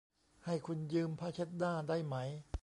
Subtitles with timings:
[0.45, 2.15] ให้คุณยืมผ้าเช็ดหน้าได้ไหม?